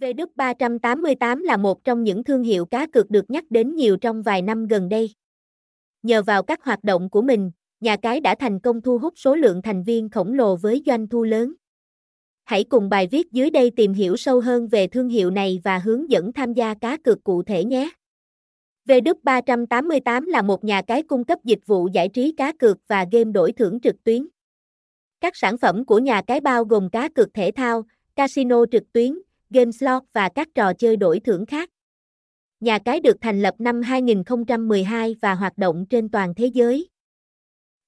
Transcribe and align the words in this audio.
V388 0.00 1.42
là 1.42 1.56
một 1.56 1.84
trong 1.84 2.04
những 2.04 2.24
thương 2.24 2.42
hiệu 2.42 2.66
cá 2.66 2.86
cược 2.86 3.10
được 3.10 3.30
nhắc 3.30 3.44
đến 3.50 3.74
nhiều 3.74 3.96
trong 3.96 4.22
vài 4.22 4.42
năm 4.42 4.66
gần 4.66 4.88
đây. 4.88 5.14
Nhờ 6.02 6.22
vào 6.22 6.42
các 6.42 6.64
hoạt 6.64 6.84
động 6.84 7.10
của 7.10 7.22
mình, 7.22 7.50
nhà 7.80 7.96
cái 7.96 8.20
đã 8.20 8.34
thành 8.34 8.60
công 8.60 8.80
thu 8.80 8.98
hút 8.98 9.14
số 9.16 9.34
lượng 9.34 9.62
thành 9.62 9.82
viên 9.82 10.08
khổng 10.08 10.32
lồ 10.34 10.56
với 10.56 10.82
doanh 10.86 11.08
thu 11.08 11.24
lớn. 11.24 11.54
Hãy 12.44 12.64
cùng 12.64 12.88
bài 12.88 13.08
viết 13.10 13.32
dưới 13.32 13.50
đây 13.50 13.70
tìm 13.76 13.92
hiểu 13.92 14.16
sâu 14.16 14.40
hơn 14.40 14.68
về 14.68 14.86
thương 14.86 15.08
hiệu 15.08 15.30
này 15.30 15.60
và 15.64 15.78
hướng 15.78 16.10
dẫn 16.10 16.32
tham 16.32 16.52
gia 16.52 16.74
cá 16.74 16.96
cược 16.96 17.24
cụ 17.24 17.42
thể 17.42 17.64
nhé. 17.64 17.90
VD388 18.88 20.26
là 20.26 20.42
một 20.42 20.64
nhà 20.64 20.82
cái 20.82 21.02
cung 21.02 21.24
cấp 21.24 21.38
dịch 21.44 21.66
vụ 21.66 21.88
giải 21.92 22.08
trí 22.08 22.32
cá 22.36 22.52
cược 22.52 22.78
và 22.88 23.06
game 23.12 23.32
đổi 23.32 23.52
thưởng 23.52 23.80
trực 23.80 24.04
tuyến. 24.04 24.28
Các 25.20 25.36
sản 25.36 25.58
phẩm 25.58 25.84
của 25.84 25.98
nhà 25.98 26.22
cái 26.26 26.40
bao 26.40 26.64
gồm 26.64 26.90
cá 26.90 27.08
cược 27.08 27.34
thể 27.34 27.50
thao, 27.50 27.82
casino 28.16 28.64
trực 28.72 28.92
tuyến, 28.92 29.18
game 29.50 29.72
slot 29.72 30.02
và 30.12 30.28
các 30.28 30.48
trò 30.54 30.72
chơi 30.72 30.96
đổi 30.96 31.20
thưởng 31.20 31.46
khác. 31.46 31.70
Nhà 32.60 32.78
cái 32.78 33.00
được 33.00 33.16
thành 33.20 33.42
lập 33.42 33.54
năm 33.58 33.82
2012 33.82 35.16
và 35.20 35.34
hoạt 35.34 35.58
động 35.58 35.86
trên 35.90 36.08
toàn 36.08 36.34
thế 36.34 36.46
giới. 36.46 36.88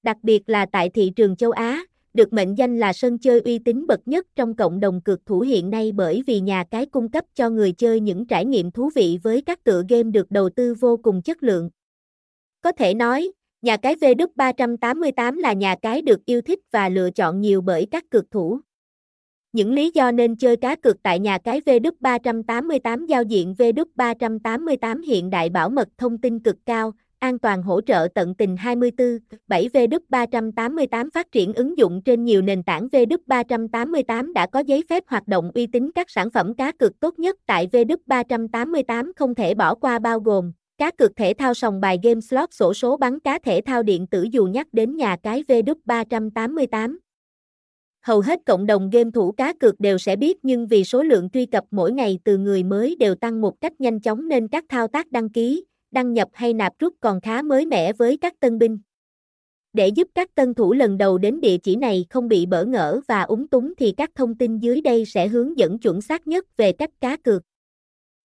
Đặc 0.03 0.17
biệt 0.23 0.49
là 0.49 0.65
tại 0.71 0.89
thị 0.89 1.11
trường 1.15 1.35
châu 1.35 1.51
Á, 1.51 1.85
được 2.13 2.33
mệnh 2.33 2.57
danh 2.57 2.77
là 2.77 2.93
sân 2.93 3.17
chơi 3.17 3.41
uy 3.41 3.59
tín 3.59 3.87
bậc 3.87 4.07
nhất 4.07 4.27
trong 4.35 4.55
cộng 4.55 4.79
đồng 4.79 5.01
cực 5.01 5.25
thủ 5.25 5.39
hiện 5.39 5.69
nay 5.69 5.91
bởi 5.91 6.23
vì 6.27 6.39
nhà 6.39 6.63
cái 6.71 6.85
cung 6.85 7.11
cấp 7.11 7.25
cho 7.35 7.49
người 7.49 7.71
chơi 7.71 7.99
những 7.99 8.27
trải 8.27 8.45
nghiệm 8.45 8.71
thú 8.71 8.89
vị 8.95 9.19
với 9.23 9.41
các 9.41 9.63
tựa 9.63 9.83
game 9.89 10.11
được 10.11 10.31
đầu 10.31 10.49
tư 10.49 10.73
vô 10.79 10.97
cùng 10.97 11.21
chất 11.21 11.43
lượng. 11.43 11.69
Có 12.61 12.71
thể 12.71 12.93
nói, 12.93 13.31
nhà 13.61 13.77
cái 13.77 13.95
V388 13.95 15.39
là 15.39 15.53
nhà 15.53 15.75
cái 15.81 16.01
được 16.01 16.25
yêu 16.25 16.41
thích 16.41 16.59
và 16.71 16.89
lựa 16.89 17.11
chọn 17.11 17.41
nhiều 17.41 17.61
bởi 17.61 17.87
các 17.91 18.11
cực 18.11 18.31
thủ. 18.31 18.59
Những 19.53 19.73
lý 19.73 19.91
do 19.93 20.11
nên 20.11 20.35
chơi 20.35 20.57
cá 20.57 20.75
cược 20.75 21.03
tại 21.03 21.19
nhà 21.19 21.37
cái 21.37 21.61
V388 21.65 23.05
giao 23.05 23.23
diện 23.23 23.55
V388 23.57 25.01
hiện 25.05 25.29
đại 25.29 25.49
bảo 25.49 25.69
mật 25.69 25.87
thông 25.97 26.17
tin 26.17 26.39
cực 26.39 26.55
cao, 26.65 26.91
an 27.19 27.39
toàn 27.39 27.63
hỗ 27.63 27.81
trợ 27.81 28.07
tận 28.15 28.35
tình 28.35 28.57
24, 28.57 29.17
7 29.47 29.69
V388 29.73 31.09
phát 31.13 31.31
triển 31.31 31.53
ứng 31.53 31.77
dụng 31.77 32.01
trên 32.01 32.25
nhiều 32.25 32.41
nền 32.41 32.63
tảng 32.63 32.87
V388 32.87 34.33
đã 34.33 34.45
có 34.45 34.59
giấy 34.59 34.83
phép 34.89 35.03
hoạt 35.07 35.27
động 35.27 35.51
uy 35.53 35.67
tín. 35.67 35.91
Các 35.95 36.09
sản 36.09 36.29
phẩm 36.31 36.53
cá 36.53 36.71
cược 36.71 36.99
tốt 36.99 37.19
nhất 37.19 37.35
tại 37.45 37.67
V388 37.71 39.11
không 39.15 39.35
thể 39.35 39.53
bỏ 39.53 39.75
qua 39.75 39.99
bao 39.99 40.19
gồm 40.19 40.51
cá 40.77 40.91
cược 40.91 41.15
thể 41.15 41.33
thao 41.33 41.53
sòng 41.53 41.81
bài 41.81 41.99
game 42.03 42.21
slot 42.21 42.53
sổ 42.53 42.73
số 42.73 42.97
bắn 42.97 43.19
cá 43.19 43.39
thể 43.39 43.61
thao 43.65 43.83
điện 43.83 44.07
tử 44.07 44.23
dù 44.31 44.45
nhắc 44.45 44.67
đến 44.71 44.95
nhà 44.95 45.17
cái 45.23 45.43
V388 45.47 46.97
hầu 48.01 48.21
hết 48.21 48.39
cộng 48.45 48.65
đồng 48.65 48.89
game 48.89 49.11
thủ 49.13 49.31
cá 49.31 49.53
cược 49.53 49.79
đều 49.79 49.97
sẽ 49.97 50.15
biết 50.15 50.37
nhưng 50.43 50.67
vì 50.67 50.83
số 50.83 51.03
lượng 51.03 51.29
truy 51.29 51.45
cập 51.45 51.63
mỗi 51.71 51.91
ngày 51.91 52.19
từ 52.23 52.37
người 52.37 52.63
mới 52.63 52.95
đều 52.99 53.15
tăng 53.15 53.41
một 53.41 53.61
cách 53.61 53.81
nhanh 53.81 53.99
chóng 53.99 54.27
nên 54.27 54.47
các 54.47 54.65
thao 54.69 54.87
tác 54.87 55.11
đăng 55.11 55.29
ký, 55.29 55.65
đăng 55.91 56.13
nhập 56.13 56.27
hay 56.33 56.53
nạp 56.53 56.73
rút 56.79 56.93
còn 56.99 57.21
khá 57.21 57.41
mới 57.41 57.65
mẻ 57.65 57.93
với 57.93 58.17
các 58.17 58.39
tân 58.39 58.59
binh. 58.59 58.79
Để 59.73 59.87
giúp 59.87 60.07
các 60.15 60.35
tân 60.35 60.53
thủ 60.53 60.73
lần 60.73 60.97
đầu 60.97 61.17
đến 61.17 61.41
địa 61.41 61.57
chỉ 61.57 61.75
này 61.75 62.05
không 62.09 62.27
bị 62.27 62.45
bỡ 62.45 62.65
ngỡ 62.65 63.01
và 63.07 63.21
úng 63.21 63.47
túng 63.47 63.73
thì 63.77 63.93
các 63.97 64.09
thông 64.15 64.37
tin 64.37 64.59
dưới 64.59 64.81
đây 64.81 65.05
sẽ 65.05 65.27
hướng 65.27 65.57
dẫn 65.57 65.79
chuẩn 65.79 66.01
xác 66.01 66.27
nhất 66.27 66.57
về 66.57 66.71
cách 66.71 66.89
cá 67.01 67.17
cược. 67.17 67.41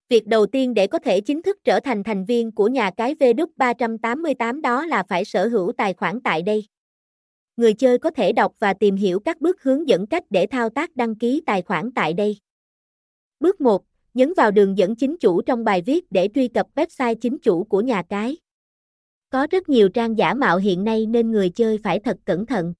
Việc 0.08 0.26
đầu 0.26 0.46
tiên 0.46 0.74
để 0.74 0.86
có 0.86 0.98
thể 0.98 1.20
chính 1.20 1.42
thức 1.42 1.56
trở 1.64 1.80
thành 1.80 2.02
thành 2.02 2.24
viên 2.24 2.52
của 2.52 2.68
nhà 2.68 2.90
cái 2.96 3.14
VD388 3.14 4.60
đó 4.60 4.86
là 4.86 5.02
phải 5.08 5.24
sở 5.24 5.48
hữu 5.48 5.72
tài 5.72 5.94
khoản 5.94 6.20
tại 6.20 6.42
đây 6.42 6.64
người 7.56 7.74
chơi 7.74 7.98
có 7.98 8.10
thể 8.10 8.32
đọc 8.32 8.52
và 8.58 8.74
tìm 8.74 8.96
hiểu 8.96 9.20
các 9.20 9.40
bước 9.40 9.62
hướng 9.62 9.88
dẫn 9.88 10.06
cách 10.06 10.24
để 10.30 10.46
thao 10.46 10.70
tác 10.70 10.96
đăng 10.96 11.14
ký 11.14 11.42
tài 11.46 11.62
khoản 11.62 11.92
tại 11.94 12.12
đây. 12.12 12.38
Bước 13.40 13.60
1. 13.60 13.84
Nhấn 14.14 14.32
vào 14.36 14.50
đường 14.50 14.78
dẫn 14.78 14.96
chính 14.96 15.16
chủ 15.20 15.42
trong 15.42 15.64
bài 15.64 15.82
viết 15.86 16.12
để 16.12 16.28
truy 16.34 16.48
cập 16.48 16.66
website 16.74 17.14
chính 17.14 17.38
chủ 17.38 17.64
của 17.64 17.80
nhà 17.80 18.02
cái. 18.08 18.36
Có 19.30 19.46
rất 19.50 19.68
nhiều 19.68 19.88
trang 19.88 20.18
giả 20.18 20.34
mạo 20.34 20.58
hiện 20.58 20.84
nay 20.84 21.06
nên 21.06 21.30
người 21.30 21.50
chơi 21.50 21.78
phải 21.84 21.98
thật 21.98 22.16
cẩn 22.24 22.46
thận. 22.46 22.74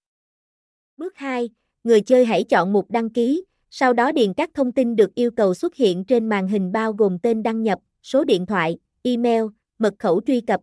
Bước 0.97 1.17
2. 1.17 1.51
Người 1.85 2.01
chơi 2.01 2.25
hãy 2.25 2.45
chọn 2.45 2.73
mục 2.73 2.91
đăng 2.91 3.11
ký, 3.11 3.45
sau 3.71 3.93
đó 3.93 4.13
điền 4.13 4.35
các 4.35 4.51
thông 4.55 4.73
tin 4.73 4.97
được 4.97 5.15
yêu 5.15 5.31
cầu 5.31 5.55
xuất 5.55 5.75
hiện 5.75 6.05
trên 6.05 6.29
màn 6.29 6.49
hình 6.49 6.73
bao 6.73 6.93
gồm 6.93 7.19
tên 7.19 7.43
đăng 7.43 7.63
nhập, 7.63 7.79
số 8.03 8.25
điện 8.25 8.47
thoại, 8.47 8.79
email, 9.03 9.45
mật 9.79 9.95
khẩu 9.99 10.21
truy 10.27 10.41
cập. 10.41 10.61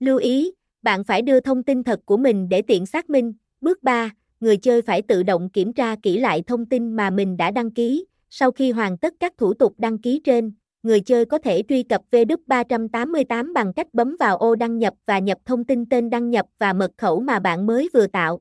Lưu 0.00 0.18
ý, 0.18 0.52
bạn 0.82 1.04
phải 1.04 1.22
đưa 1.22 1.40
thông 1.40 1.62
tin 1.62 1.82
thật 1.82 2.00
của 2.04 2.16
mình 2.16 2.48
để 2.48 2.62
tiện 2.62 2.86
xác 2.86 3.10
minh. 3.10 3.32
Bước 3.60 3.82
3, 3.82 4.10
người 4.40 4.56
chơi 4.56 4.82
phải 4.82 5.02
tự 5.02 5.22
động 5.22 5.48
kiểm 5.48 5.72
tra 5.72 5.96
kỹ 6.02 6.18
lại 6.18 6.42
thông 6.46 6.66
tin 6.66 6.92
mà 6.92 7.10
mình 7.10 7.36
đã 7.36 7.50
đăng 7.50 7.70
ký. 7.70 8.06
Sau 8.30 8.52
khi 8.52 8.70
hoàn 8.70 8.98
tất 8.98 9.14
các 9.20 9.32
thủ 9.38 9.54
tục 9.54 9.74
đăng 9.78 9.98
ký 9.98 10.20
trên, 10.24 10.52
người 10.82 11.00
chơi 11.00 11.24
có 11.24 11.38
thể 11.38 11.62
truy 11.68 11.82
cập 11.82 12.00
V388 12.10 13.52
bằng 13.52 13.72
cách 13.72 13.86
bấm 13.92 14.16
vào 14.20 14.36
ô 14.36 14.54
đăng 14.54 14.78
nhập 14.78 14.94
và 15.06 15.18
nhập 15.18 15.38
thông 15.44 15.64
tin 15.64 15.86
tên 15.86 16.10
đăng 16.10 16.30
nhập 16.30 16.46
và 16.58 16.72
mật 16.72 16.90
khẩu 16.98 17.20
mà 17.20 17.38
bạn 17.38 17.66
mới 17.66 17.88
vừa 17.94 18.06
tạo. 18.06 18.40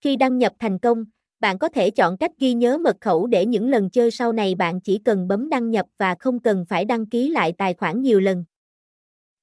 Khi 0.00 0.16
đăng 0.16 0.38
nhập 0.38 0.52
thành 0.58 0.78
công, 0.78 1.04
bạn 1.40 1.58
có 1.58 1.68
thể 1.68 1.90
chọn 1.90 2.16
cách 2.16 2.30
ghi 2.38 2.54
nhớ 2.54 2.78
mật 2.78 2.96
khẩu 3.00 3.26
để 3.26 3.46
những 3.46 3.68
lần 3.68 3.90
chơi 3.90 4.10
sau 4.10 4.32
này 4.32 4.54
bạn 4.54 4.80
chỉ 4.80 4.98
cần 4.98 5.28
bấm 5.28 5.48
đăng 5.48 5.70
nhập 5.70 5.86
và 5.98 6.14
không 6.18 6.40
cần 6.40 6.64
phải 6.68 6.84
đăng 6.84 7.06
ký 7.06 7.28
lại 7.28 7.52
tài 7.58 7.74
khoản 7.74 8.02
nhiều 8.02 8.20
lần. 8.20 8.44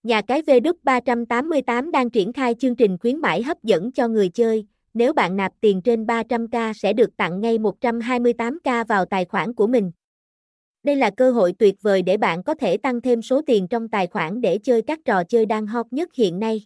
Nhà 0.03 0.21
cái 0.21 0.41
V388 0.41 1.91
đang 1.91 2.09
triển 2.09 2.33
khai 2.33 2.55
chương 2.59 2.75
trình 2.75 2.97
khuyến 2.97 3.17
mãi 3.17 3.43
hấp 3.43 3.63
dẫn 3.63 3.91
cho 3.91 4.07
người 4.07 4.29
chơi. 4.29 4.65
Nếu 4.93 5.13
bạn 5.13 5.35
nạp 5.35 5.53
tiền 5.61 5.81
trên 5.81 6.05
300k 6.05 6.73
sẽ 6.73 6.93
được 6.93 7.17
tặng 7.17 7.41
ngay 7.41 7.57
128k 7.57 8.85
vào 8.85 9.05
tài 9.05 9.25
khoản 9.25 9.53
của 9.53 9.67
mình. 9.67 9.91
Đây 10.83 10.95
là 10.95 11.09
cơ 11.09 11.31
hội 11.31 11.53
tuyệt 11.59 11.75
vời 11.81 12.01
để 12.01 12.17
bạn 12.17 12.43
có 12.43 12.53
thể 12.53 12.77
tăng 12.77 13.01
thêm 13.01 13.21
số 13.21 13.41
tiền 13.41 13.67
trong 13.67 13.87
tài 13.87 14.07
khoản 14.07 14.41
để 14.41 14.57
chơi 14.57 14.81
các 14.81 14.99
trò 15.05 15.23
chơi 15.23 15.45
đang 15.45 15.67
hot 15.67 15.85
nhất 15.91 16.09
hiện 16.15 16.39
nay. 16.39 16.61